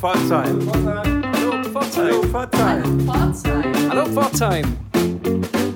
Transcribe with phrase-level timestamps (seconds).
[0.00, 0.58] Pforzheim.
[0.72, 2.32] Hallo Pforzheim.
[3.90, 4.64] Hallo Pforzheim.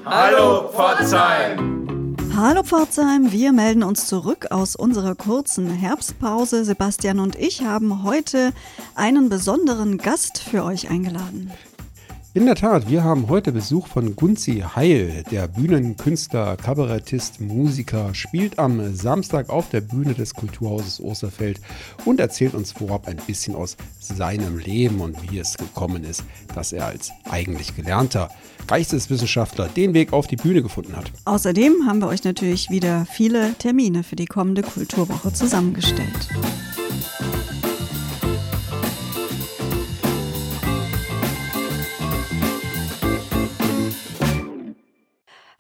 [0.07, 2.17] Hallo Pforzheim.
[2.35, 6.65] Hallo Pforzheim, wir melden uns zurück aus unserer kurzen Herbstpause.
[6.65, 8.55] Sebastian und ich haben heute
[8.95, 11.53] einen besonderen Gast für euch eingeladen.
[12.37, 18.59] In der Tat, wir haben heute Besuch von Gunzi Heil, der Bühnenkünstler, Kabarettist, Musiker, spielt
[18.59, 21.61] am Samstag auf der Bühne des Kulturhauses Osterfeld
[22.05, 26.25] und erzählt uns vorab ein bisschen aus seinem Leben und wie es gekommen ist,
[26.57, 28.33] dass er als eigentlich gelernter
[28.67, 31.13] Geisteswissenschaftler den Weg auf die Bühne gefunden hat.
[31.27, 36.29] Außerdem haben wir euch natürlich wieder viele Termine für die kommende Kulturwoche zusammengestellt.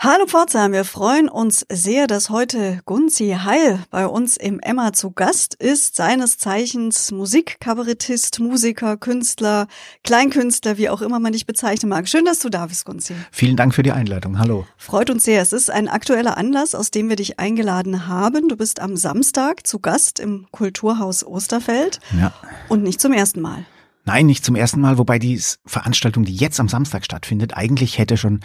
[0.04, 5.12] Hallo Pforzheim, wir freuen uns sehr, dass heute Gunzi Heil bei uns im Emma zu
[5.12, 5.96] Gast ist.
[5.96, 9.66] Seines Zeichens Musikkabarettist, Musiker, Künstler,
[10.02, 12.06] Kleinkünstler, wie auch immer man dich bezeichnen mag.
[12.06, 13.14] Schön, dass du da bist, Gunzi.
[13.32, 14.38] Vielen Dank für die Einladung.
[14.38, 14.66] Hallo.
[14.76, 15.40] Freut uns sehr.
[15.40, 18.50] Es ist ein aktueller Anlass, aus dem wir dich eingeladen haben.
[18.50, 22.00] Du bist am Samstag zu Gast im Kulturhaus Osterfeld.
[22.20, 22.34] Ja.
[22.68, 23.64] Und nicht zum ersten Mal.
[24.06, 28.18] Nein, nicht zum ersten Mal, wobei die Veranstaltung, die jetzt am Samstag stattfindet, eigentlich hätte
[28.18, 28.40] schon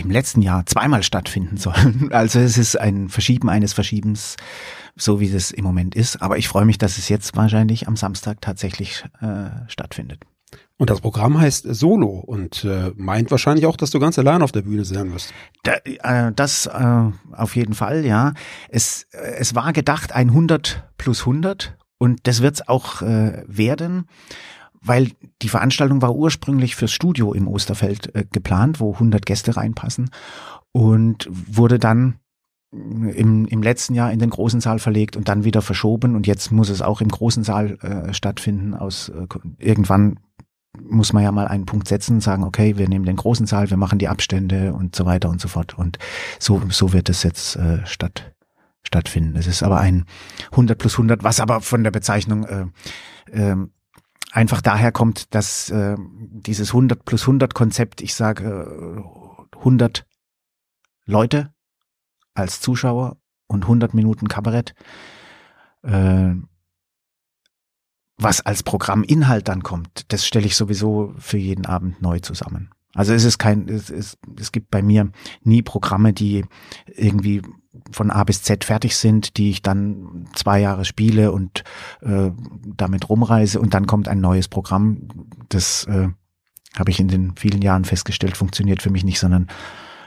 [0.00, 2.10] im letzten Jahr zweimal stattfinden sollen.
[2.18, 4.36] Also es ist ein Verschieben eines Verschiebens,
[4.96, 6.20] so wie es im Moment ist.
[6.22, 10.20] Aber ich freue mich, dass es jetzt wahrscheinlich am Samstag tatsächlich äh, stattfindet.
[10.78, 14.52] Und das Programm heißt Solo und äh, meint wahrscheinlich auch, dass du ganz allein auf
[14.52, 15.34] der Bühne sein wirst.
[15.64, 18.32] Da, äh, das äh, auf jeden Fall, ja.
[18.68, 23.42] Es, äh, es war gedacht ein 100 plus 100 und das wird es auch äh,
[23.46, 24.06] werden
[24.80, 25.10] weil
[25.42, 30.10] die Veranstaltung war ursprünglich fürs Studio im Osterfeld äh, geplant, wo 100 Gäste reinpassen
[30.72, 32.18] und wurde dann
[32.70, 36.52] im, im letzten Jahr in den großen Saal verlegt und dann wieder verschoben und jetzt
[36.52, 38.74] muss es auch im großen Saal äh, stattfinden.
[38.74, 39.26] Aus äh,
[39.58, 40.18] irgendwann
[40.82, 43.70] muss man ja mal einen Punkt setzen und sagen, okay, wir nehmen den großen Saal,
[43.70, 45.78] wir machen die Abstände und so weiter und so fort.
[45.78, 45.98] Und
[46.38, 48.34] so, so wird es jetzt äh, statt,
[48.82, 49.36] stattfinden.
[49.36, 50.04] Es ist aber ein
[50.52, 52.66] 100 plus 100, was aber von der Bezeichnung äh,
[53.32, 53.56] äh,
[54.32, 59.04] einfach daher kommt, dass äh, dieses 100 plus 100 Konzept, ich sage
[59.54, 60.06] äh, 100
[61.04, 61.52] Leute
[62.34, 63.16] als Zuschauer
[63.46, 64.74] und 100 Minuten Kabarett,
[65.82, 66.34] äh,
[68.16, 72.70] was als Programminhalt dann kommt, das stelle ich sowieso für jeden Abend neu zusammen.
[72.94, 75.10] Also es ist kein, es, es, es gibt bei mir
[75.42, 76.44] nie Programme, die
[76.86, 77.42] irgendwie
[77.90, 81.64] von A bis Z fertig sind, die ich dann zwei Jahre spiele und
[82.00, 82.30] äh,
[82.76, 85.08] damit rumreise und dann kommt ein neues Programm.
[85.48, 86.08] Das äh,
[86.78, 89.48] habe ich in den vielen Jahren festgestellt, funktioniert für mich nicht, sondern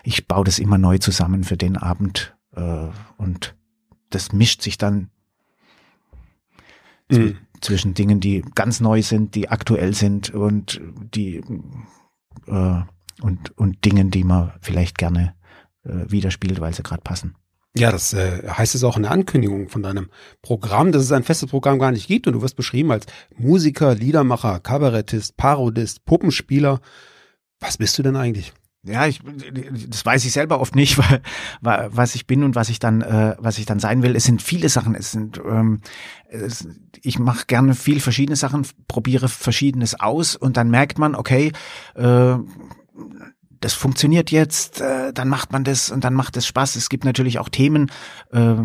[0.03, 2.88] ich baue das immer neu zusammen für den Abend äh,
[3.18, 3.56] und
[4.09, 5.09] das mischt sich dann
[7.09, 7.38] mhm.
[7.62, 10.81] zwischen Dingen, die ganz neu sind, die aktuell sind und
[11.14, 11.41] die
[12.47, 12.81] äh,
[13.22, 15.36] und und Dingen, die man vielleicht gerne
[15.84, 17.36] äh, widerspielt, weil sie gerade passen.
[17.76, 20.09] Ja, das äh, heißt es auch in der Ankündigung von deinem
[20.42, 23.06] Programm, dass es ein festes Programm gar nicht gibt und du wirst beschrieben als
[23.38, 26.82] Musiker, Liedermacher, Kabarettist, Parodist, Puppenspieler.
[27.62, 28.52] Was bist du denn eigentlich?
[28.84, 29.22] Ja, ich,
[29.88, 30.98] das weiß ich selber oft nicht,
[31.62, 34.16] weil, was ich bin und was ich dann, äh, was ich dann sein will.
[34.16, 34.96] Es sind viele Sachen.
[34.96, 35.82] Es sind, ähm,
[36.28, 36.68] es,
[37.03, 41.52] ich mache gerne viel verschiedene Sachen, probiere verschiedenes aus und dann merkt man, okay,
[41.96, 42.36] äh,
[43.62, 46.76] das funktioniert jetzt, äh, dann macht man das und dann macht es Spaß.
[46.76, 47.92] Es gibt natürlich auch Themen,
[48.32, 48.56] äh,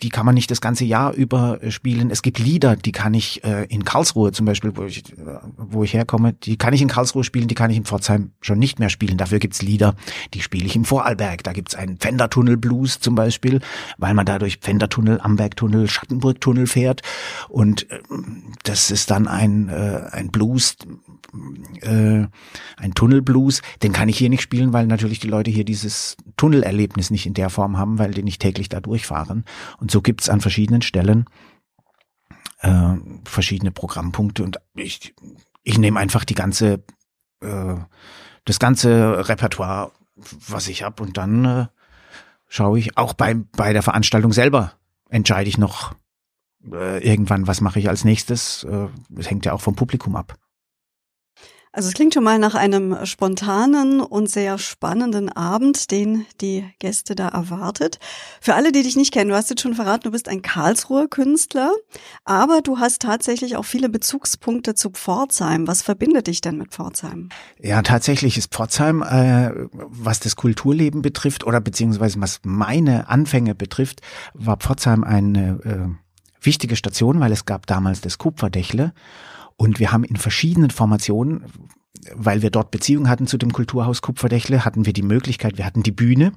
[0.00, 2.10] die kann man nicht das ganze Jahr über äh, spielen.
[2.10, 5.82] Es gibt Lieder, die kann ich äh, in Karlsruhe zum Beispiel, wo ich, äh, wo
[5.82, 8.78] ich herkomme, die kann ich in Karlsruhe spielen, die kann ich in Pforzheim schon nicht
[8.78, 9.18] mehr spielen.
[9.18, 9.96] Dafür gibt's Lieder,
[10.34, 11.42] die spiele ich im Vorarlberg.
[11.42, 13.60] Da gibt's einen Pfändertunnel Blues zum Beispiel,
[13.98, 17.02] weil man dadurch Pfändertunnel, Ambergtunnel, Schattenburgtunnel fährt.
[17.48, 17.98] Und äh,
[18.62, 20.76] das ist dann ein, äh, ein Blues,
[21.82, 22.26] äh,
[22.76, 23.62] ein Tunnelblues.
[23.82, 27.34] Den kann ich hier nicht spielen, weil natürlich die Leute hier dieses Tunnelerlebnis nicht in
[27.34, 29.44] der Form haben, weil die nicht täglich da durchfahren.
[29.78, 31.24] Und und so gibt's an verschiedenen Stellen
[32.60, 35.14] äh, verschiedene Programmpunkte und ich,
[35.62, 36.84] ich nehme einfach die ganze,
[37.40, 37.76] äh,
[38.44, 39.92] das ganze Repertoire,
[40.46, 41.66] was ich habe und dann äh,
[42.48, 44.74] schaue ich auch bei, bei der Veranstaltung selber,
[45.08, 45.94] entscheide ich noch
[46.70, 48.64] äh, irgendwann, was mache ich als nächstes.
[48.64, 48.88] Äh,
[49.22, 50.36] hängt ja auch vom Publikum ab.
[51.72, 57.14] Also es klingt schon mal nach einem spontanen und sehr spannenden Abend, den die Gäste
[57.14, 57.98] da erwartet.
[58.40, 61.08] Für alle, die dich nicht kennen, du hast jetzt schon verraten, du bist ein Karlsruher
[61.08, 61.72] Künstler,
[62.24, 65.66] aber du hast tatsächlich auch viele Bezugspunkte zu Pforzheim.
[65.66, 67.28] Was verbindet dich denn mit Pforzheim?
[67.60, 74.00] Ja, tatsächlich ist Pforzheim, äh, was das Kulturleben betrifft oder beziehungsweise was meine Anfänge betrifft,
[74.32, 78.92] war Pforzheim eine äh, wichtige Station, weil es gab damals das Kupferdächle
[79.58, 81.44] Und wir haben in verschiedenen Formationen,
[82.14, 85.82] weil wir dort Beziehungen hatten zu dem Kulturhaus Kupferdächle, hatten wir die Möglichkeit, wir hatten
[85.82, 86.32] die Bühne,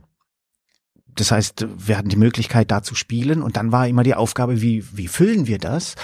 [1.16, 4.62] das heißt, wir hatten die Möglichkeit, da zu spielen und dann war immer die Aufgabe,
[4.62, 5.96] wie, wie füllen wir das?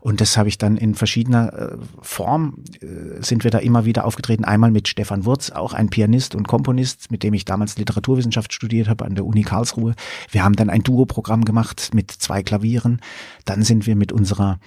[0.00, 4.04] Und das habe ich dann in verschiedener äh, Form, äh, sind wir da immer wieder
[4.04, 4.44] aufgetreten.
[4.44, 8.88] Einmal mit Stefan Wurz, auch ein Pianist und Komponist, mit dem ich damals Literaturwissenschaft studiert
[8.88, 9.94] habe an der Uni Karlsruhe.
[10.30, 13.00] Wir haben dann ein Duo-Programm gemacht mit zwei Klavieren.
[13.44, 14.58] Dann sind wir mit unserer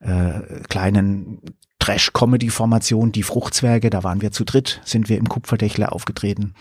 [0.00, 1.40] äh, kleinen
[1.78, 6.54] Trash-Comedy-Formation, die Fruchtzwerge, da waren wir zu dritt, sind wir im Kupferdächle aufgetreten.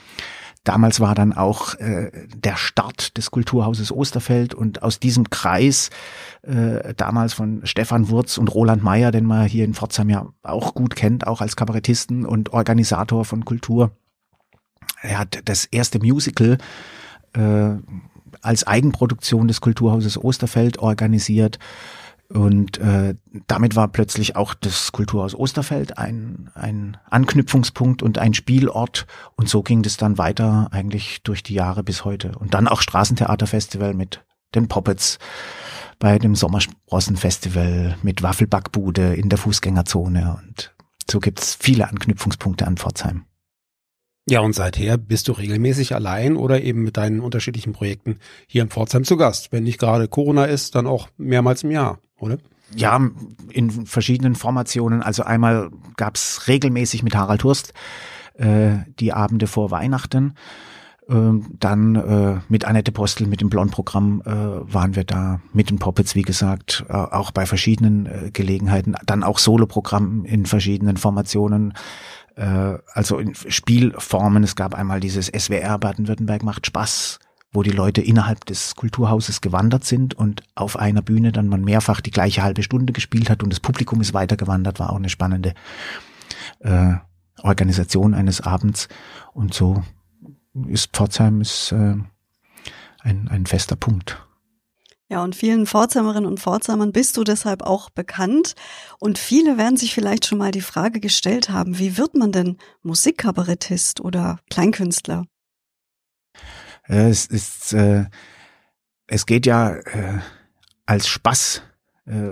[0.68, 5.92] Damals war dann auch äh, der Start des Kulturhauses Osterfeld und aus diesem Kreis
[6.42, 10.74] äh, damals von Stefan Wurz und Roland Meyer, den man hier in Pforzheim ja auch
[10.74, 13.92] gut kennt, auch als Kabarettisten und Organisator von Kultur.
[15.02, 16.58] Er hat das erste Musical
[17.32, 17.70] äh,
[18.42, 21.60] als Eigenproduktion des Kulturhauses Osterfeld organisiert
[22.30, 23.16] und äh,
[23.48, 29.08] damit war plötzlich auch das Kulturhaus Osterfeld ein, ein Anknüpfungspunkt und ein Spielort.
[29.36, 32.34] Und so ging das dann weiter eigentlich durch die Jahre bis heute.
[32.38, 34.26] Und dann auch Straßentheaterfestival mit
[34.56, 35.20] den Poppets,
[36.00, 40.38] bei dem Sommersprossenfestival mit Waffelbackbude in der Fußgängerzone.
[40.44, 40.76] Und
[41.10, 43.24] so gibt's viele Anknüpfungspunkte an Pforzheim.
[44.30, 48.70] Ja, und seither bist du regelmäßig allein oder eben mit deinen unterschiedlichen Projekten hier in
[48.70, 49.54] Pforzheim zu Gast.
[49.54, 52.38] Wenn nicht gerade Corona ist, dann auch mehrmals im Jahr oder?
[52.76, 53.00] Ja,
[53.50, 55.02] in verschiedenen Formationen.
[55.02, 57.74] Also einmal gab's regelmäßig mit Harald Hurst
[58.34, 60.34] äh, die Abende vor Weihnachten.
[61.10, 65.80] Ähm, dann äh, mit Annette Postel, mit dem Blond-Programm äh, waren wir da, mit den
[65.80, 68.96] Poppets, wie gesagt, äh, auch bei verschiedenen äh, Gelegenheiten.
[69.06, 71.74] Dann auch Solo-Programm in verschiedenen Formationen,
[72.36, 74.44] äh, also in Spielformen.
[74.44, 77.20] Es gab einmal dieses SWR Baden-Württemberg macht Spaß
[77.58, 82.02] wo die Leute innerhalb des Kulturhauses gewandert sind und auf einer Bühne dann man mehrfach
[82.02, 85.56] die gleiche halbe Stunde gespielt hat und das Publikum ist weitergewandert, war auch eine spannende
[86.60, 86.94] äh,
[87.42, 88.90] Organisation eines Abends.
[89.34, 89.84] Und so
[90.68, 91.96] ist Pforzheim ist, äh,
[93.00, 94.24] ein, ein fester Punkt.
[95.10, 98.54] Ja, und vielen Pforzheimerinnen und Pforzheimern bist du deshalb auch bekannt.
[99.00, 102.58] Und viele werden sich vielleicht schon mal die Frage gestellt haben, wie wird man denn
[102.84, 105.26] Musikkabarettist oder Kleinkünstler?
[106.88, 108.06] Es ist, äh,
[109.08, 110.20] es geht ja äh,
[110.86, 111.62] als Spaß,
[112.06, 112.30] äh,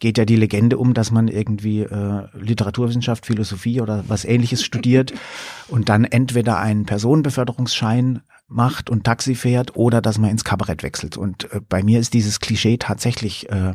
[0.00, 5.12] geht ja die Legende um, dass man irgendwie äh, Literaturwissenschaft, Philosophie oder was ähnliches studiert
[5.68, 11.16] und dann entweder einen Personenbeförderungsschein macht und Taxi fährt oder dass man ins Kabarett wechselt.
[11.16, 13.74] Und äh, bei mir ist dieses Klischee tatsächlich äh,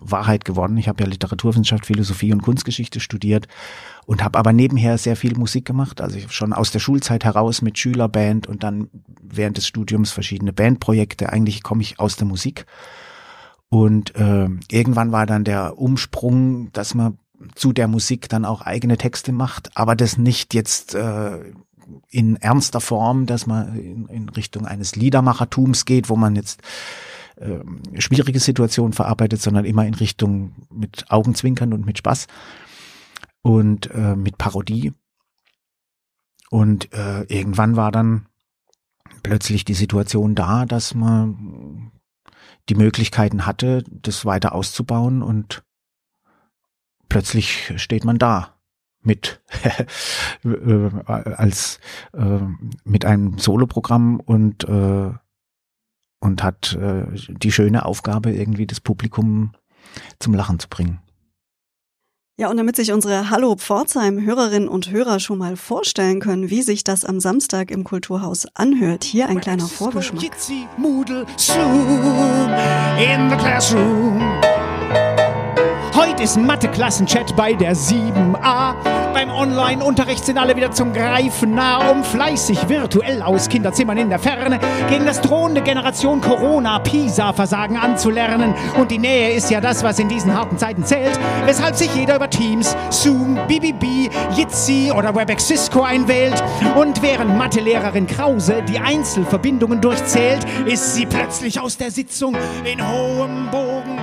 [0.00, 0.76] Wahrheit geworden.
[0.76, 3.48] Ich habe ja Literaturwissenschaft, Philosophie und Kunstgeschichte studiert
[4.06, 6.00] und habe aber nebenher sehr viel Musik gemacht.
[6.00, 8.88] Also ich schon aus der Schulzeit heraus mit Schülerband und dann
[9.22, 11.30] während des Studiums verschiedene Bandprojekte.
[11.30, 12.66] Eigentlich komme ich aus der Musik.
[13.70, 17.18] Und äh, irgendwann war dann der Umsprung, dass man
[17.54, 21.38] zu der Musik dann auch eigene Texte macht, aber das nicht jetzt äh,
[22.10, 26.62] in ernster Form, dass man in, in Richtung eines Liedermachertums geht, wo man jetzt
[27.40, 27.60] äh,
[28.00, 32.26] schwierige Situationen verarbeitet, sondern immer in Richtung mit Augenzwinkern und mit Spaß
[33.42, 34.92] und äh, mit Parodie.
[36.50, 38.26] Und äh, irgendwann war dann
[39.22, 41.92] plötzlich die Situation da, dass man
[42.68, 45.62] die Möglichkeiten hatte, das weiter auszubauen und
[47.08, 48.54] plötzlich steht man da
[49.00, 49.40] mit
[50.44, 51.80] äh, als
[52.12, 52.40] äh,
[52.84, 55.12] mit einem Soloprogramm und äh,
[56.20, 59.52] und hat äh, die schöne Aufgabe, irgendwie das Publikum
[60.18, 61.00] zum Lachen zu bringen.
[62.40, 66.62] Ja, und damit sich unsere Hallo Pforzheim Hörerinnen und Hörer schon mal vorstellen können, wie
[66.62, 70.22] sich das am Samstag im Kulturhaus anhört, hier ein kleiner Vorgeschmack.
[70.22, 70.30] In
[73.28, 74.27] the classroom.
[76.18, 78.74] Heute ist Mathe-Klassenchat bei der 7a.
[79.14, 84.18] Beim Online-Unterricht sind alle wieder zum Greifen nah, um fleißig virtuell aus Kinderzimmern in der
[84.18, 84.58] Ferne
[84.90, 88.52] gegen das drohende Generation Corona-Pisa-Versagen anzulernen.
[88.76, 92.16] Und die Nähe ist ja das, was in diesen harten Zeiten zählt, weshalb sich jeder
[92.16, 96.42] über Teams, Zoom, BBB, Jitsi oder WebEx Cisco einwählt.
[96.74, 103.48] Und während Mathelehrerin Krause die Einzelverbindungen durchzählt, ist sie plötzlich aus der Sitzung in hohem
[103.52, 104.00] Bogen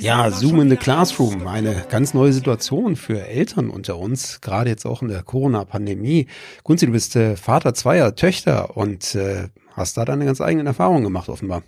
[0.00, 4.86] ja, Zoom in the Classroom, eine ganz neue Situation für Eltern unter uns, gerade jetzt
[4.86, 6.26] auch in der Corona-Pandemie.
[6.64, 11.04] Gunzi, du bist äh, Vater zweier Töchter und äh, hast da deine ganz eigenen Erfahrungen
[11.04, 11.62] gemacht, offenbar.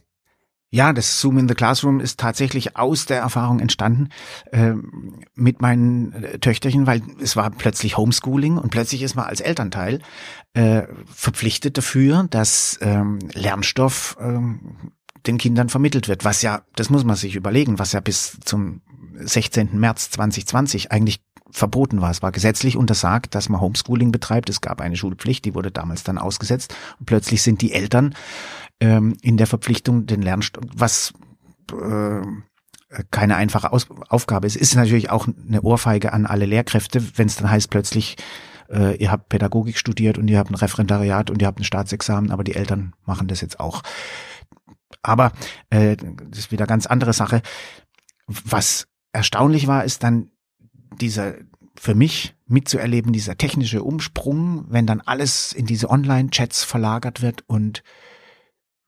[0.72, 4.08] Ja, das Zoom in the Classroom ist tatsächlich aus der Erfahrung entstanden
[4.52, 4.74] äh,
[5.34, 10.00] mit meinen äh, Töchterchen, weil es war plötzlich Homeschooling und plötzlich ist man als Elternteil
[10.54, 10.82] äh,
[11.12, 14.92] verpflichtet dafür, dass ähm, Lernstoff ähm,
[15.26, 18.82] den Kindern vermittelt wird, was ja, das muss man sich überlegen, was ja bis zum
[19.14, 19.78] 16.
[19.78, 22.10] März 2020 eigentlich verboten war.
[22.10, 24.48] Es war gesetzlich untersagt, dass man Homeschooling betreibt.
[24.48, 26.74] Es gab eine Schulpflicht, die wurde damals dann ausgesetzt.
[26.98, 28.14] Und plötzlich sind die Eltern
[28.80, 31.12] ähm, in der Verpflichtung, den Lernstoff, was
[31.72, 32.22] äh,
[33.10, 34.56] keine einfache Aus Aufgabe ist.
[34.56, 38.16] Ist natürlich auch eine Ohrfeige an alle Lehrkräfte, wenn es dann heißt plötzlich,
[38.68, 42.30] äh, ihr habt Pädagogik studiert und ihr habt ein Referendariat und ihr habt ein Staatsexamen,
[42.30, 43.82] aber die Eltern machen das jetzt auch.
[45.02, 45.32] Aber
[45.70, 47.42] äh, das ist wieder ganz andere Sache.
[48.26, 50.30] Was erstaunlich war, ist dann
[51.00, 51.34] dieser
[51.76, 57.82] für mich mitzuerleben, dieser technische Umsprung, wenn dann alles in diese Online-Chats verlagert wird und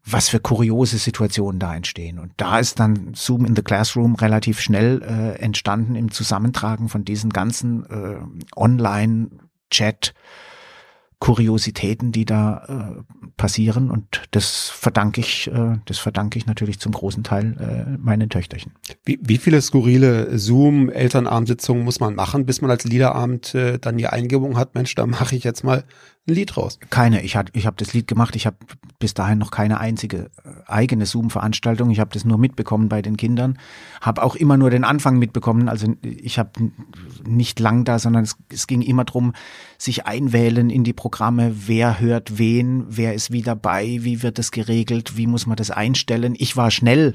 [0.05, 2.19] was für kuriose Situationen da entstehen.
[2.19, 7.05] Und da ist dann Zoom in the Classroom relativ schnell äh, entstanden im Zusammentragen von
[7.05, 8.19] diesen ganzen äh,
[8.57, 10.13] Online-Chat-
[11.23, 16.91] Kuriositäten, die da äh, passieren und das verdanke ich, äh, das verdanke ich natürlich zum
[16.91, 18.73] großen Teil äh, meinen Töchterchen.
[19.05, 24.09] Wie, wie viele skurrile Zoom-Elternabendsitzungen muss man machen, bis man als Liederabend äh, dann die
[24.09, 25.85] Eingebung hat, Mensch, da mache ich jetzt mal
[26.29, 26.79] ein Lied raus?
[26.91, 27.23] Keine.
[27.23, 28.37] Ich, hat, ich habe das Lied gemacht.
[28.37, 28.57] Ich habe
[29.01, 31.91] bis dahin noch keine einzige äh, eigene Zoom-Veranstaltung.
[31.91, 33.59] Ich habe das nur mitbekommen bei den Kindern.
[34.01, 35.69] Habe auch immer nur den Anfang mitbekommen.
[35.69, 36.51] Also ich habe
[37.27, 39.33] nicht lang da, sondern es, es ging immer drum,
[39.79, 41.55] sich einwählen in die Programme.
[41.67, 42.85] Wer hört wen?
[42.89, 43.99] Wer ist wie dabei?
[44.03, 45.17] Wie wird das geregelt?
[45.17, 46.37] Wie muss man das einstellen?
[46.39, 47.15] Ich war schnell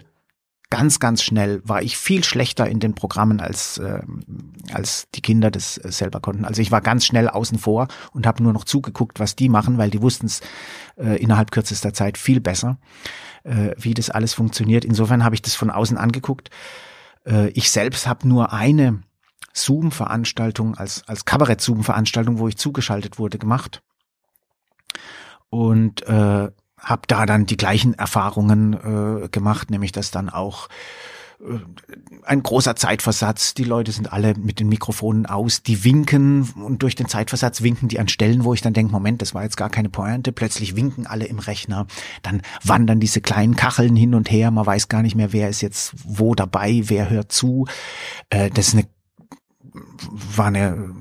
[0.70, 4.02] ganz, ganz schnell war ich viel schlechter in den Programmen, als, äh,
[4.74, 6.46] als die Kinder das äh, selber konnten.
[6.46, 9.78] Also ich war ganz schnell außen vor und habe nur noch zugeguckt, was die machen,
[9.78, 10.42] weil die wussten es
[10.98, 12.78] äh, innerhalb kürzester Zeit viel besser,
[13.44, 14.84] äh, wie das alles funktioniert.
[14.84, 16.50] Insofern habe ich das von außen angeguckt.
[17.26, 19.04] Äh, ich selbst habe nur eine
[19.54, 23.82] Zoom-Veranstaltung als, als Kabarett-Zoom-Veranstaltung, wo ich zugeschaltet wurde, gemacht.
[25.50, 30.70] Und äh, habe da dann die gleichen Erfahrungen äh, gemacht, nämlich dass dann auch
[31.40, 31.60] äh,
[32.24, 33.54] ein großer Zeitversatz.
[33.54, 37.88] Die Leute sind alle mit den Mikrofonen aus, die winken und durch den Zeitversatz winken
[37.88, 40.32] die an Stellen, wo ich dann denke, Moment, das war jetzt gar keine Pointe.
[40.32, 41.88] Plötzlich winken alle im Rechner.
[42.22, 44.52] Dann wandern diese kleinen Kacheln hin und her.
[44.52, 47.66] Man weiß gar nicht mehr, wer ist jetzt wo dabei, wer hört zu.
[48.30, 48.88] Äh, das ist eine,
[50.36, 50.96] war eine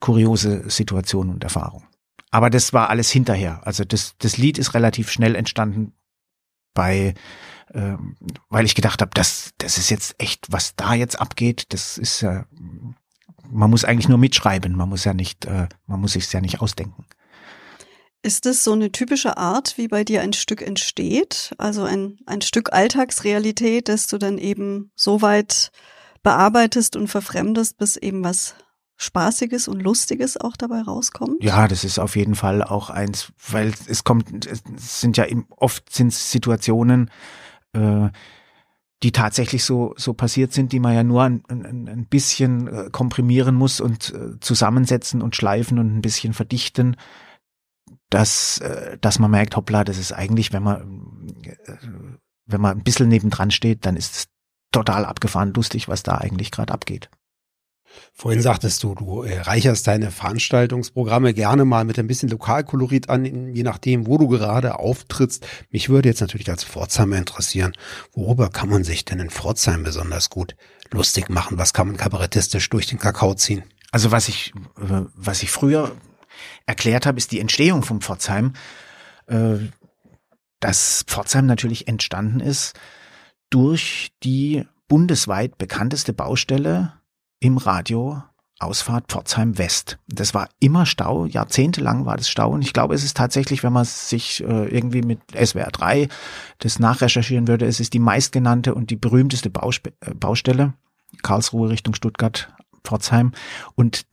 [0.00, 1.84] kuriose Situation und Erfahrung.
[2.32, 3.60] Aber das war alles hinterher.
[3.64, 5.92] Also das, das Lied ist relativ schnell entstanden
[6.72, 7.12] bei,
[7.74, 8.16] ähm,
[8.48, 12.22] weil ich gedacht habe, das, das ist jetzt echt, was da jetzt abgeht, das ist
[12.22, 12.46] ja,
[13.50, 16.62] man muss eigentlich nur mitschreiben, man muss ja nicht, äh, man muss sich ja nicht
[16.62, 17.04] ausdenken.
[18.22, 21.54] Ist das so eine typische Art, wie bei dir ein Stück entsteht?
[21.58, 25.70] Also ein, ein Stück Alltagsrealität, das du dann eben so weit
[26.22, 28.54] bearbeitest und verfremdest, bis eben was
[28.96, 31.42] Spaßiges und Lustiges auch dabei rauskommt?
[31.42, 35.92] Ja, das ist auf jeden Fall auch eins, weil es kommt, es sind ja oft
[35.92, 37.10] sind Situationen,
[37.72, 38.08] äh,
[39.02, 43.56] die tatsächlich so, so passiert sind, die man ja nur ein, ein, bisschen äh, komprimieren
[43.56, 46.96] muss und äh, zusammensetzen und schleifen und ein bisschen verdichten,
[48.10, 48.60] dass,
[49.00, 51.26] dass man merkt, hoppla, das ist eigentlich, wenn man,
[52.44, 54.28] wenn man ein bisschen nebendran steht, dann ist es
[54.70, 57.08] total abgefahren lustig, was da eigentlich gerade abgeht.
[58.14, 63.54] Vorhin sagtest du, du äh, reicherst deine Veranstaltungsprogramme gerne mal mit ein bisschen Lokalkolorit an,
[63.54, 65.46] je nachdem, wo du gerade auftrittst.
[65.70, 67.72] Mich würde jetzt natürlich als Pforzheimer interessieren,
[68.12, 70.56] worüber kann man sich denn in Pforzheim besonders gut
[70.90, 71.58] lustig machen?
[71.58, 73.64] Was kann man kabarettistisch durch den Kakao ziehen?
[73.90, 75.92] Also was ich, äh, was ich früher
[76.66, 78.54] erklärt habe, ist die Entstehung von Pforzheim.
[79.26, 79.58] Äh,
[80.62, 82.78] dass Pforzheim natürlich entstanden ist
[83.50, 86.94] durch die bundesweit bekannteste Baustelle
[87.42, 88.22] im Radio
[88.60, 89.98] Ausfahrt Pforzheim West.
[90.06, 92.50] Das war immer Stau, jahrzehntelang war das Stau.
[92.50, 96.08] Und ich glaube, es ist tatsächlich, wenn man sich äh, irgendwie mit SWR 3
[96.60, 100.74] das nachrecherchieren würde, es ist die meistgenannte und die berühmteste Bauspe äh, Baustelle,
[101.24, 103.32] Karlsruhe Richtung Stuttgart, Pforzheim.
[103.74, 104.06] Und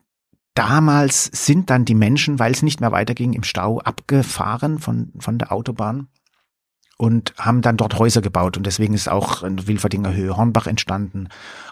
[0.56, 5.38] damals sind dann die Menschen, weil es nicht mehr weiterging, im Stau abgefahren von, von
[5.38, 6.08] der Autobahn
[7.00, 8.58] und haben dann dort Häuser gebaut.
[8.58, 11.30] Und deswegen ist auch in Wilferdinger Höhe Hornbach entstanden.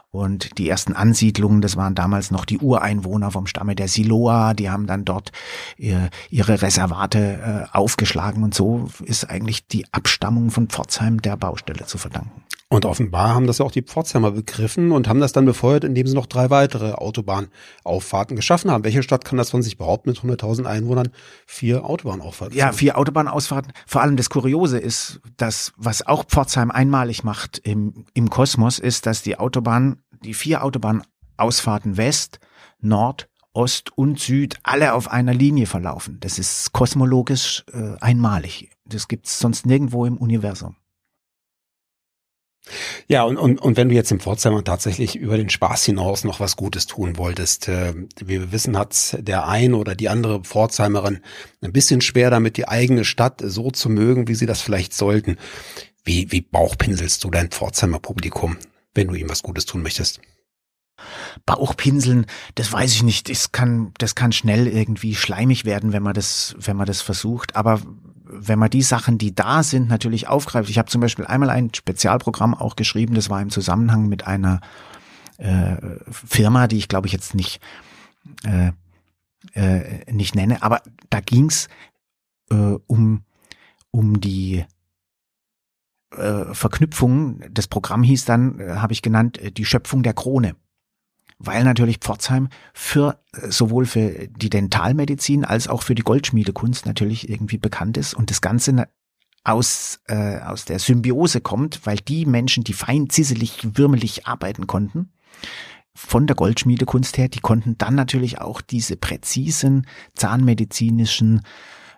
[0.10, 4.70] Und die ersten Ansiedlungen, das waren damals noch die Ureinwohner vom Stamme der Siloa, die
[4.70, 5.34] haben dann dort
[5.76, 8.42] ihre, ihre Reservate äh, aufgeschlagen.
[8.42, 12.44] Und so ist eigentlich die Abstammung von Pforzheim der Baustelle zu verdanken.
[12.70, 16.16] Und offenbar haben das auch die Pforzheimer begriffen und haben das dann befeuert, indem sie
[16.16, 18.84] noch drei weitere Autobahnauffahrten geschaffen haben.
[18.84, 21.10] Welche Stadt kann das von sich behaupten mit 100.000 Einwohnern?
[21.46, 22.58] Vier Autobahnauffahrten.
[22.58, 23.72] Ja, vier Autobahnausfahrten.
[23.86, 29.06] Vor allem das Kuriose ist, dass was auch Pforzheim einmalig macht im, im Kosmos, ist,
[29.06, 32.40] dass die Autobahn, die vier Autobahnausfahrten West,
[32.82, 36.18] Nord, Ost und Süd alle auf einer Linie verlaufen.
[36.20, 38.72] Das ist kosmologisch äh, einmalig.
[38.86, 40.76] Das gibt's sonst nirgendwo im Universum.
[43.08, 46.40] Ja, und, und, und wenn du jetzt im Pforzheimer tatsächlich über den Spaß hinaus noch
[46.40, 51.22] was Gutes tun wolltest, äh, wie wir wissen, hat der ein oder die andere Pforzheimerin
[51.62, 55.38] ein bisschen schwer damit, die eigene Stadt so zu mögen, wie sie das vielleicht sollten.
[56.04, 58.58] Wie, wie bauchpinselst du dein Pforzheimer Publikum,
[58.94, 60.22] wenn du ihm was Gutes tun möchtest?
[61.46, 63.30] Bauchpinseln, das weiß ich nicht.
[63.30, 67.56] Das kann, das kann schnell irgendwie schleimig werden, wenn man das, wenn man das versucht.
[67.56, 67.82] Aber
[68.30, 70.70] wenn man die Sachen, die da sind, natürlich aufgreift.
[70.70, 74.62] Ich habe zum Beispiel einmal ein Spezialprogramm auch geschrieben, das war im Zusammenhang mit einer
[75.38, 75.76] äh,
[76.10, 77.62] Firma, die ich glaube ich jetzt nicht,
[78.44, 78.72] äh,
[79.54, 81.68] äh, nicht nenne, aber da ging's
[82.50, 83.24] äh, um,
[83.92, 84.66] um die
[86.12, 87.42] äh, Verknüpfung.
[87.52, 90.56] Das Programm hieß dann, äh, habe ich genannt, äh, die Schöpfung der Krone
[91.40, 97.30] weil natürlich Pforzheim für äh, sowohl für die Dentalmedizin als auch für die Goldschmiedekunst natürlich
[97.30, 98.88] irgendwie bekannt ist und das Ganze
[99.44, 105.14] aus, äh, aus der Symbiose kommt, weil die Menschen, die fein zisselig, würmelig arbeiten konnten,
[105.96, 111.42] von der Goldschmiedekunst her, die konnten dann natürlich auch diese präzisen zahnmedizinischen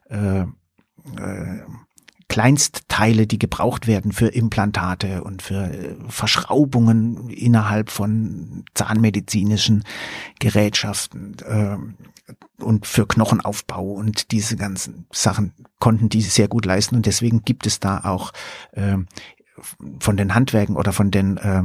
[0.10, 1.64] äh, äh,
[2.30, 9.84] Kleinstteile, die gebraucht werden für Implantate und für äh, Verschraubungen innerhalb von zahnmedizinischen
[10.40, 17.08] Gerätschaften äh, und für Knochenaufbau und diese ganzen Sachen konnten die sehr gut leisten und
[17.08, 18.32] deswegen gibt es da auch
[18.74, 18.98] äh,
[20.00, 21.64] von den Handwerken oder von den äh,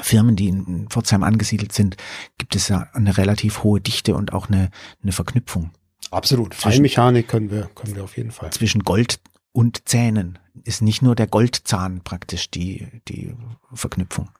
[0.00, 1.96] Firmen, die in Pforzheim angesiedelt sind,
[2.36, 4.70] gibt es ja eine relativ hohe Dichte und auch eine,
[5.02, 5.70] eine Verknüpfung.
[6.10, 6.54] Absolut.
[6.54, 8.50] Feinmechanik können wir, können wir auf jeden Fall.
[8.50, 9.20] Zwischen Gold
[9.52, 13.34] und Zähnen ist nicht nur der Goldzahn praktisch die, die
[13.72, 14.30] Verknüpfung.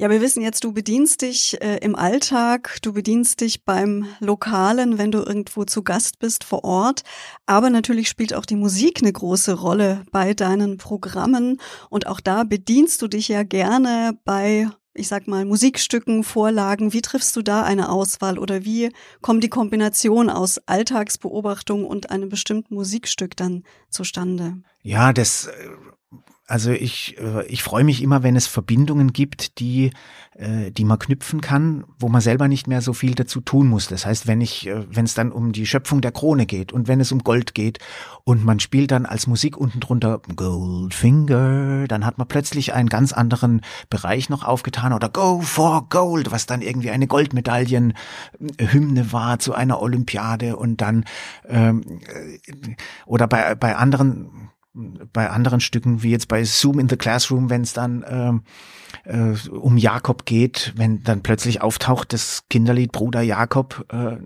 [0.00, 4.96] Ja, wir wissen jetzt, du bedienst dich äh, im Alltag, du bedienst dich beim Lokalen,
[4.96, 7.02] wenn du irgendwo zu Gast bist vor Ort.
[7.46, 11.60] Aber natürlich spielt auch die Musik eine große Rolle bei deinen Programmen.
[11.90, 17.02] Und auch da bedienst du dich ja gerne bei ich sag mal, Musikstücken, Vorlagen, wie
[17.02, 22.74] triffst du da eine Auswahl oder wie kommt die Kombination aus Alltagsbeobachtung und einem bestimmten
[22.74, 24.58] Musikstück dann zustande?
[24.82, 25.68] Ja, das äh,
[26.48, 29.90] also ich, äh, ich freue mich immer, wenn es Verbindungen gibt, die,
[30.34, 33.86] äh, die man knüpfen kann, wo man selber nicht mehr so viel dazu tun muss.
[33.86, 36.88] Das heißt, wenn ich, äh, wenn es dann um die Schöpfung der Krone geht und
[36.88, 37.80] wenn es um Gold geht
[38.24, 43.12] und man spielt dann als Musik unten drunter Goldfinger, dann hat man plötzlich einen ganz
[43.12, 49.52] anderen Bereich noch aufgetan oder Go for Gold, was dann irgendwie eine Goldmedaillenhymne war zu
[49.52, 51.04] einer Olympiade und dann
[51.46, 52.00] ähm,
[53.04, 54.47] oder bei, bei anderen
[55.12, 58.42] bei anderen Stücken, wie jetzt bei Zoom in the Classroom, wenn es dann ähm,
[59.04, 64.18] äh, um Jakob geht, wenn dann plötzlich auftaucht das Kinderlied Bruder Jakob äh,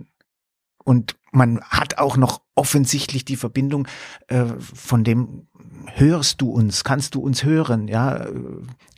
[0.85, 3.88] und man hat auch noch offensichtlich die Verbindung
[4.29, 5.47] äh, von dem
[5.95, 8.27] hörst du uns, kannst du uns hören, ja,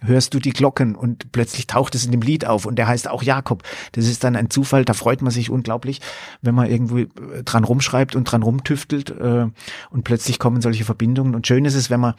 [0.03, 0.97] hörst du die Glocken?
[0.97, 3.63] Und plötzlich taucht es in dem Lied auf und der heißt auch Jakob.
[3.93, 6.01] Das ist dann ein Zufall, da freut man sich unglaublich,
[6.43, 7.09] wenn man irgendwo äh,
[7.45, 9.47] dran rumschreibt und dran rumtüftelt äh,
[9.91, 11.35] und plötzlich kommen solche Verbindungen.
[11.35, 12.15] Und schön ist es, wenn man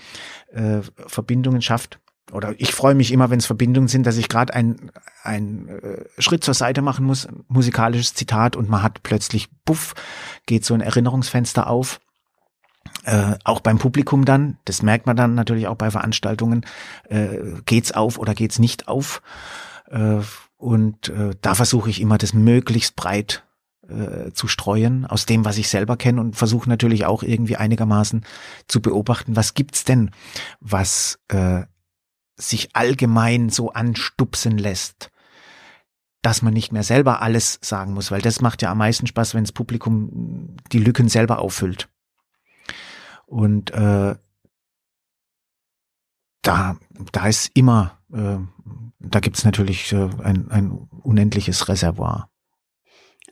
[0.53, 1.99] äh, Verbindungen schafft,
[2.31, 4.91] oder ich freue mich immer, wenn es Verbindungen sind, dass ich gerade ein,
[5.23, 9.93] ein äh, Schritt zur Seite machen muss, musikalisches Zitat und man hat plötzlich, buff,
[10.45, 11.99] geht so ein Erinnerungsfenster auf
[13.03, 16.65] äh, auch beim Publikum dann, das merkt man dann natürlich auch bei Veranstaltungen,
[17.09, 19.21] äh, geht's auf oder geht's nicht auf.
[19.89, 20.19] Äh,
[20.57, 23.43] und äh, da versuche ich immer, das möglichst breit
[23.87, 28.25] äh, zu streuen aus dem, was ich selber kenne und versuche natürlich auch irgendwie einigermaßen
[28.67, 30.11] zu beobachten, was gibt's denn,
[30.59, 31.63] was äh,
[32.37, 35.11] sich allgemein so anstupsen lässt,
[36.21, 39.33] dass man nicht mehr selber alles sagen muss, weil das macht ja am meisten Spaß,
[39.33, 41.89] wenn das Publikum die Lücken selber auffüllt.
[43.25, 44.15] Und äh,
[46.41, 46.77] da,
[47.11, 48.37] da ist immer, äh,
[48.99, 52.29] da gibt's natürlich äh, ein, ein unendliches Reservoir.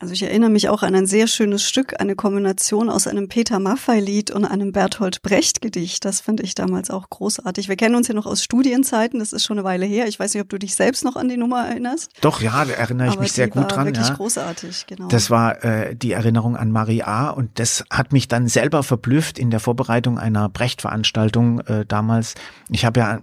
[0.03, 3.57] Also ich erinnere mich auch an ein sehr schönes Stück, eine Kombination aus einem Peter
[3.59, 6.03] Maffay-Lied und einem Bertolt Brecht-Gedicht.
[6.03, 7.69] Das fand ich damals auch großartig.
[7.69, 10.05] Wir kennen uns ja noch aus Studienzeiten, das ist schon eine Weile her.
[10.09, 12.11] Ich weiß nicht, ob du dich selbst noch an die Nummer erinnerst.
[12.19, 13.85] Doch, ja, da erinnere ich Aber mich sehr gut dran.
[13.85, 14.15] Wirklich ja.
[14.15, 15.07] großartig, genau.
[15.07, 17.29] Das war äh, die Erinnerung an Marie A.
[17.29, 22.35] Und das hat mich dann selber verblüfft in der Vorbereitung einer Brecht-Veranstaltung äh, damals.
[22.69, 23.21] Ich habe ja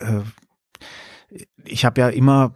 [0.00, 0.22] äh,
[1.64, 2.52] ich habe ja immer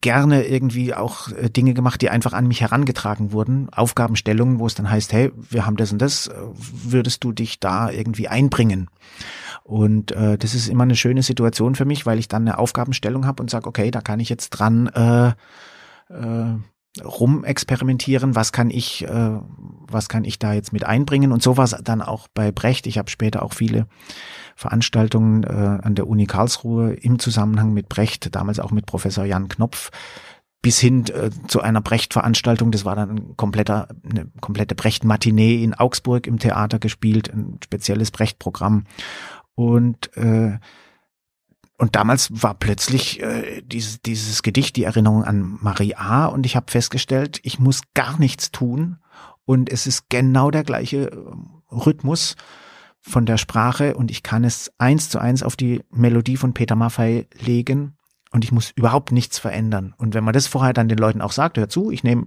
[0.00, 4.74] gerne irgendwie auch äh, Dinge gemacht, die einfach an mich herangetragen wurden, Aufgabenstellungen, wo es
[4.74, 8.88] dann heißt, hey, wir haben das und das, äh, würdest du dich da irgendwie einbringen?
[9.64, 13.26] Und äh, das ist immer eine schöne Situation für mich, weil ich dann eine Aufgabenstellung
[13.26, 15.28] habe und sage, okay, da kann ich jetzt dran äh,
[16.10, 16.54] äh,
[17.04, 19.38] rumexperimentieren, was kann ich, äh,
[19.88, 22.86] was kann ich da jetzt mit einbringen und sowas dann auch bei Brecht.
[22.86, 23.86] Ich habe später auch viele
[24.54, 29.48] Veranstaltungen äh, an der Uni Karlsruhe im Zusammenhang mit Brecht, damals auch mit Professor Jan
[29.48, 29.90] Knopf,
[30.62, 32.70] bis hin äh, zu einer Brecht-Veranstaltung.
[32.70, 38.10] Das war dann ein kompletter, eine komplette Brecht-Matinee in Augsburg im Theater gespielt, ein spezielles
[38.10, 38.84] Brecht-Programm.
[39.54, 40.58] Und äh,
[41.78, 46.26] und damals war plötzlich äh, dieses, dieses Gedicht die Erinnerung an Marie A.
[46.26, 48.96] Und ich habe festgestellt, ich muss gar nichts tun.
[49.44, 51.16] Und es ist genau der gleiche äh,
[51.70, 52.36] Rhythmus
[53.00, 56.74] von der Sprache und ich kann es eins zu eins auf die Melodie von Peter
[56.74, 57.96] Maffay legen
[58.32, 59.94] und ich muss überhaupt nichts verändern.
[59.96, 62.26] Und wenn man das vorher dann den Leuten auch sagt, hört zu, ich nehme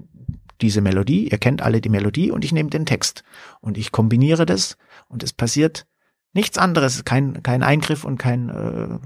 [0.62, 3.23] diese Melodie, ihr kennt alle die Melodie und ich nehme den Text
[3.59, 4.77] und ich kombiniere das
[5.09, 5.85] und es passiert
[6.33, 8.99] nichts anderes, kein, kein Eingriff und kein, äh,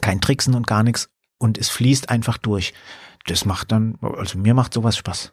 [0.00, 2.74] kein Tricksen und gar nichts und es fließt einfach durch.
[3.26, 5.32] Das macht dann, also mir macht sowas Spaß.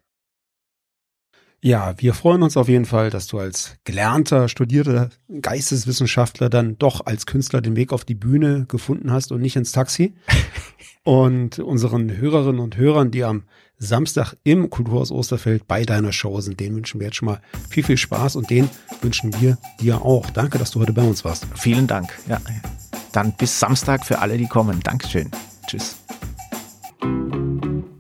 [1.62, 5.10] Ja, wir freuen uns auf jeden Fall, dass du als gelernter, studierter
[5.42, 9.72] Geisteswissenschaftler dann doch als Künstler den Weg auf die Bühne gefunden hast und nicht ins
[9.72, 10.14] Taxi.
[11.04, 13.46] und unseren Hörerinnen und Hörern, die am
[13.78, 17.84] Samstag im Kulturhaus Osterfeld bei deiner Show sind, denen wünschen wir jetzt schon mal viel,
[17.84, 18.70] viel Spaß und den
[19.02, 20.30] wünschen wir dir auch.
[20.30, 21.48] Danke, dass du heute bei uns warst.
[21.56, 22.14] Vielen Dank.
[22.28, 22.40] Ja.
[23.16, 24.82] Dann bis Samstag für alle, die kommen.
[24.82, 25.32] Dankeschön.
[25.68, 25.96] Tschüss.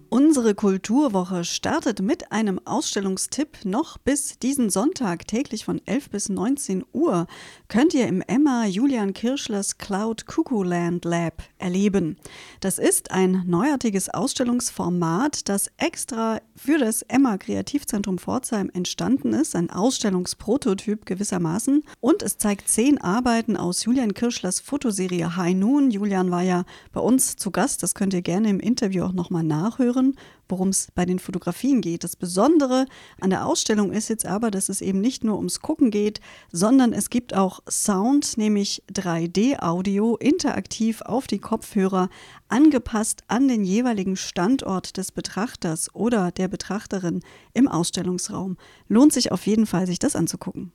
[0.10, 3.64] Unsere Kulturwoche startet mit einem Ausstellungstipp.
[3.64, 7.28] Noch bis diesen Sonntag täglich von 11 bis 19 Uhr
[7.70, 12.18] könnt ihr im Emma Julian Kirschlers Cloud Cuckoo Land Lab erleben.
[12.60, 19.70] Das ist ein neuartiges Ausstellungsformat, das extra für das Emma Kreativzentrum Pforzheim entstanden ist, ein
[19.70, 21.84] Ausstellungsprototyp gewissermaßen.
[22.00, 25.92] Und es zeigt zehn Arbeiten aus Julian Kirschlers Fotoserie High Noon.
[25.92, 26.64] Julian war ja
[26.94, 30.16] bei uns zu Gast, das könnt ihr gerne im Interview auch nochmal nachhören
[30.50, 32.04] worum es bei den Fotografien geht.
[32.04, 32.86] Das Besondere
[33.20, 36.20] an der Ausstellung ist jetzt aber, dass es eben nicht nur ums Gucken geht,
[36.52, 42.10] sondern es gibt auch Sound, nämlich 3D-Audio, interaktiv auf die Kopfhörer,
[42.48, 47.22] angepasst an den jeweiligen Standort des Betrachters oder der Betrachterin
[47.54, 48.58] im Ausstellungsraum.
[48.88, 50.72] Lohnt sich auf jeden Fall, sich das anzugucken.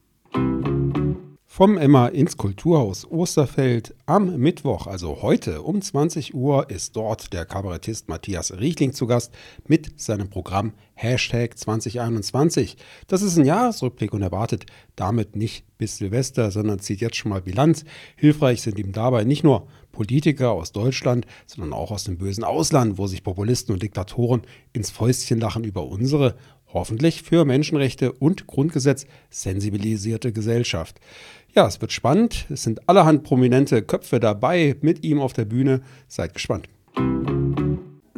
[1.53, 7.45] Vom Emma ins Kulturhaus Osterfeld am Mittwoch, also heute um 20 Uhr, ist dort der
[7.45, 9.35] Kabarettist Matthias Riechling zu Gast
[9.67, 12.77] mit seinem Programm Hashtag 2021.
[13.09, 17.43] Das ist ein Jahresrückblick und erwartet damit nicht bis Silvester, sondern zieht jetzt schon mal
[17.43, 17.85] Bilanz.
[18.15, 22.99] Hilfreich sind ihm dabei nicht nur Politiker aus Deutschland, sondern auch aus dem bösen Ausland,
[22.99, 26.37] wo sich Populisten und Diktatoren ins Fäustchen lachen über unsere
[26.73, 31.01] hoffentlich für Menschenrechte und Grundgesetz sensibilisierte Gesellschaft.
[31.55, 32.47] Ja, es wird spannend.
[32.49, 35.83] Es sind allerhand prominente Köpfe dabei mit ihm auf der Bühne.
[36.07, 36.69] Seid gespannt.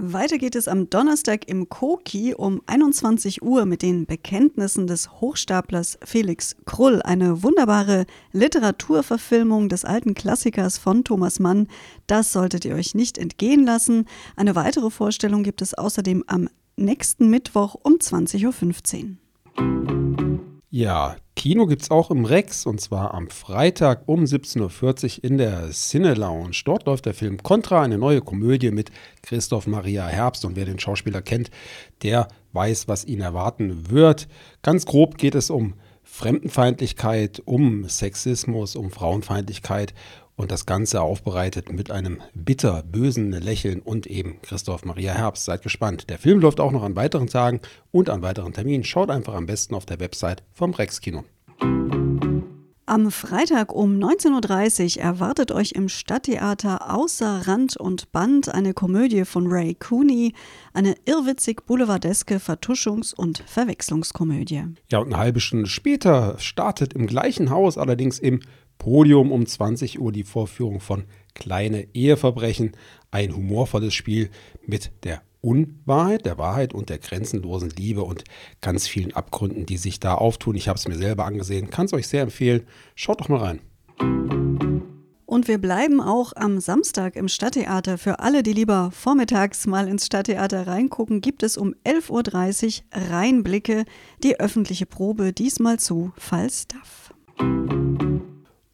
[0.04, 5.96] Weiter geht es am Donnerstag im Koki um 21 Uhr mit den Bekenntnissen des Hochstaplers
[6.04, 7.00] Felix Krull.
[7.02, 11.68] Eine wunderbare Literaturverfilmung des alten Klassikers von Thomas Mann.
[12.08, 14.06] Das solltet ihr euch nicht entgehen lassen.
[14.34, 20.40] Eine weitere Vorstellung gibt es außerdem am nächsten Mittwoch um 20.15 Uhr.
[20.70, 25.38] Ja, Kino gibt es auch im Rex und zwar am Freitag um 17.40 Uhr in
[25.38, 26.62] der Cine Lounge.
[26.64, 30.44] Dort läuft der Film Contra, eine neue Komödie mit Christoph Maria Herbst.
[30.44, 31.50] Und wer den Schauspieler kennt,
[32.04, 34.28] der weiß, was ihn erwarten wird.
[34.62, 35.74] Ganz grob geht es um
[36.12, 39.94] Fremdenfeindlichkeit, um Sexismus, um Frauenfeindlichkeit
[40.36, 45.46] und das Ganze aufbereitet mit einem bitter bösen Lächeln und eben Christoph Maria Herbst.
[45.46, 46.10] Seid gespannt.
[46.10, 47.60] Der Film läuft auch noch an weiteren Tagen
[47.92, 48.84] und an weiteren Terminen.
[48.84, 51.24] Schaut einfach am besten auf der Website vom Rex Kino.
[52.92, 59.24] Am Freitag um 19.30 Uhr erwartet euch im Stadttheater außer Rand und Band eine Komödie
[59.24, 60.34] von Ray Cooney,
[60.74, 64.64] eine irrwitzig boulevardeske Vertuschungs- und Verwechslungskomödie.
[64.90, 68.40] Ja, und eine halbe Stunde später startet im gleichen Haus, allerdings im
[68.76, 72.72] Podium um 20 Uhr die Vorführung von Kleine Eheverbrechen,
[73.10, 74.28] ein humorvolles Spiel
[74.66, 78.24] mit der Unwahrheit, der Wahrheit und der grenzenlosen Liebe und
[78.60, 80.54] ganz vielen Abgründen, die sich da auftun.
[80.54, 82.62] Ich habe es mir selber angesehen, kann es euch sehr empfehlen.
[82.94, 83.60] Schaut doch mal rein.
[85.26, 87.96] Und wir bleiben auch am Samstag im Stadttheater.
[87.98, 93.84] Für alle, die lieber vormittags mal ins Stadttheater reingucken, gibt es um 11.30 Uhr Reinblicke,
[94.22, 97.14] die öffentliche Probe, diesmal zu Falstaff.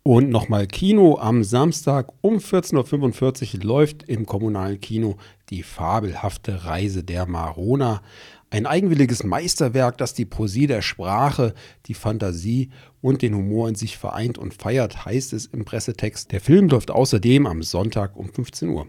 [0.08, 5.18] Und nochmal Kino am Samstag um 14.45 Uhr läuft im kommunalen Kino
[5.50, 8.00] die fabelhafte Reise der Marona.
[8.48, 11.52] Ein eigenwilliges Meisterwerk, das die Poesie der Sprache,
[11.84, 12.70] die Fantasie
[13.02, 16.32] und den Humor in sich vereint und feiert, heißt es im Pressetext.
[16.32, 18.86] Der Film läuft außerdem am Sonntag um 15 Uhr.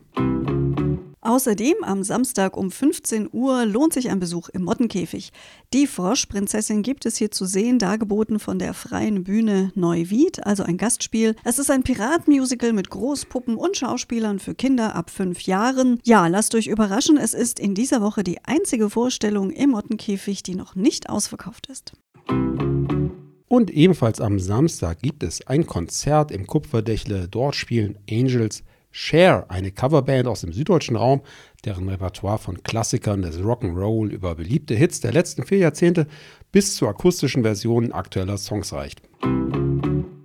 [1.30, 5.32] Außerdem am Samstag um 15 Uhr lohnt sich ein Besuch im Mottenkäfig.
[5.76, 10.78] Die Froschprinzessin gibt es hier zu sehen, dargeboten von der Freien Bühne Neuwied, also ein
[10.78, 11.36] Gastspiel.
[11.44, 16.00] Es ist ein Piratmusical mit Großpuppen und Schauspielern für Kinder ab fünf Jahren.
[16.04, 20.56] Ja, lasst euch überraschen, es ist in dieser Woche die einzige Vorstellung im Mottenkäfig, die
[20.56, 21.94] noch nicht ausverkauft ist.
[23.48, 27.28] Und ebenfalls am Samstag gibt es ein Konzert im Kupferdächle.
[27.28, 31.22] Dort spielen Angels Share, eine Coverband aus dem süddeutschen Raum,
[31.66, 36.08] deren Repertoire von Klassikern des Rock'n'Roll über beliebte Hits der letzten vier Jahrzehnte
[36.52, 39.02] bis zu akustischen Versionen aktueller Songs reicht.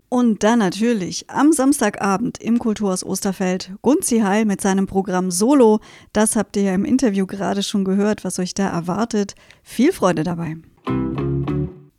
[0.09, 5.81] Und dann natürlich am Samstagabend im Kulturhaus Osterfeld Gunzi Heil mit seinem Programm Solo.
[6.12, 9.35] Das habt ihr ja im Interview gerade schon gehört, was euch da erwartet.
[9.64, 10.57] Viel Freude dabei.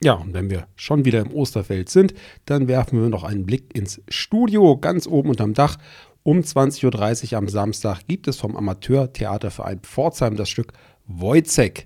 [0.06, 2.14] Ja, und wenn wir schon wieder im Osterfeld sind,
[2.46, 5.78] dann werfen wir noch einen Blick ins Studio ganz oben unterm Dach.
[6.28, 10.74] Um 20.30 Uhr am Samstag gibt es vom Amateurtheaterverein Pforzheim das Stück
[11.06, 11.86] Wojcek.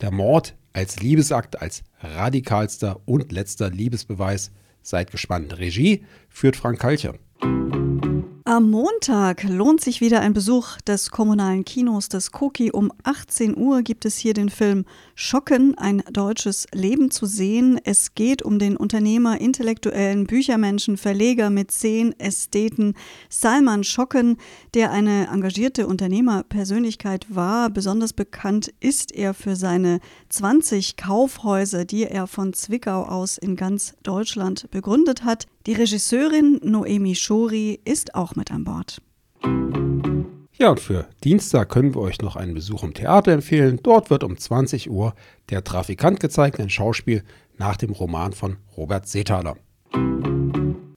[0.00, 4.52] Der Mord als Liebesakt, als radikalster und letzter Liebesbeweis.
[4.80, 5.58] Seid gespannt.
[5.58, 7.12] Regie führt Frank Kalcher.
[8.46, 12.70] Am Montag lohnt sich wieder ein Besuch des kommunalen Kinos des Koki.
[12.70, 17.80] Um 18 Uhr gibt es hier den Film Schocken, ein deutsches Leben zu sehen.
[17.84, 22.92] Es geht um den Unternehmer, intellektuellen Büchermenschen, Verleger, Mäzen, Ästheten
[23.30, 24.36] Salman Schocken,
[24.74, 27.70] der eine engagierte Unternehmerpersönlichkeit war.
[27.70, 33.94] Besonders bekannt ist er für seine 20 Kaufhäuser, die er von Zwickau aus in ganz
[34.02, 35.46] Deutschland begründet hat.
[35.66, 39.00] Die Regisseurin Noemi Schori ist auch mit an Bord.
[40.52, 43.80] Ja, und für Dienstag können wir euch noch einen Besuch im Theater empfehlen.
[43.82, 45.14] Dort wird um 20 Uhr
[45.48, 47.24] der Trafikant gezeigt, ein Schauspiel
[47.56, 49.56] nach dem Roman von Robert Seethaler.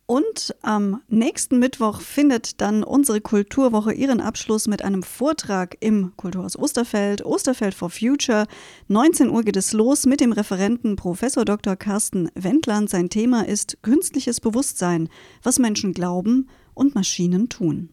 [0.10, 6.58] Und am nächsten Mittwoch findet dann unsere Kulturwoche ihren Abschluss mit einem Vortrag im Kulturhaus
[6.58, 8.48] Osterfeld, Osterfeld for Future.
[8.88, 11.76] 19 Uhr geht es los mit dem Referenten Professor Dr.
[11.76, 12.90] Carsten Wendland.
[12.90, 15.10] Sein Thema ist künstliches Bewusstsein,
[15.44, 17.90] was Menschen glauben und Maschinen tun.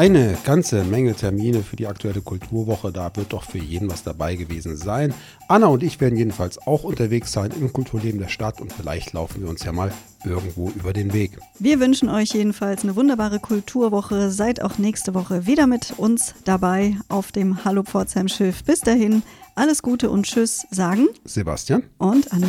[0.00, 2.90] Eine ganze Menge Termine für die aktuelle Kulturwoche.
[2.90, 5.12] Da wird doch für jeden was dabei gewesen sein.
[5.46, 9.42] Anna und ich werden jedenfalls auch unterwegs sein im Kulturleben der Stadt und vielleicht laufen
[9.42, 9.92] wir uns ja mal
[10.24, 11.38] irgendwo über den Weg.
[11.58, 14.30] Wir wünschen euch jedenfalls eine wunderbare Kulturwoche.
[14.30, 18.64] Seid auch nächste Woche wieder mit uns dabei auf dem Hallo Pforzheim Schiff.
[18.64, 19.22] Bis dahin,
[19.54, 22.48] alles Gute und Tschüss sagen Sebastian und Anna.